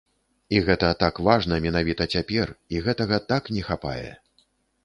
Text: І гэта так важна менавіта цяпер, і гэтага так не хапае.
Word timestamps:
І 0.55 0.61
гэта 0.69 0.87
так 1.03 1.19
важна 1.27 1.59
менавіта 1.65 2.07
цяпер, 2.17 2.55
і 2.77 2.83
гэтага 2.89 3.23
так 3.33 3.43
не 3.59 3.67
хапае. 3.69 4.11